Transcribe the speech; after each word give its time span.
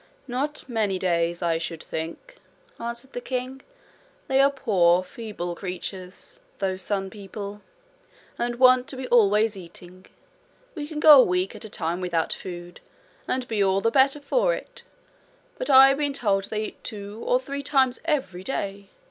'Not 0.27 0.67
many 0.67 0.97
days, 0.97 1.43
I 1.43 1.59
should 1.59 1.83
think,' 1.83 2.37
answered 2.79 3.13
the 3.13 3.21
king. 3.21 3.61
'They 4.27 4.41
are 4.41 4.49
poor 4.49 5.03
feeble 5.03 5.53
creatures, 5.53 6.39
those 6.57 6.81
sun 6.81 7.11
people, 7.11 7.61
and 8.39 8.55
want 8.55 8.87
to 8.87 8.95
be 8.97 9.07
always 9.09 9.55
eating. 9.55 10.07
We 10.73 10.87
can 10.87 10.99
go 10.99 11.19
a 11.19 11.23
week 11.23 11.53
at 11.55 11.65
a 11.65 11.69
time 11.69 12.01
without 12.01 12.33
food, 12.33 12.79
and 13.27 13.47
be 13.47 13.63
all 13.63 13.79
the 13.79 13.91
better 13.91 14.19
for 14.19 14.55
it; 14.55 14.81
but 15.59 15.69
I've 15.69 15.97
been 15.99 16.13
told 16.13 16.45
they 16.45 16.65
eat 16.65 16.83
two 16.83 17.21
or 17.23 17.39
three 17.39 17.61
times 17.61 18.01
every 18.05 18.43
day! 18.43 18.89